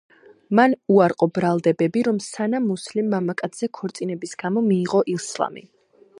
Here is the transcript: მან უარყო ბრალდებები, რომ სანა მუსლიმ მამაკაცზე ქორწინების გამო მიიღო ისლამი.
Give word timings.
მან 0.59 0.71
უარყო 0.93 1.27
ბრალდებები, 1.35 2.03
რომ 2.09 2.17
სანა 2.29 2.63
მუსლიმ 2.71 3.13
მამაკაცზე 3.15 3.71
ქორწინების 3.81 4.35
გამო 4.45 4.65
მიიღო 4.73 5.05
ისლამი. 5.17 5.69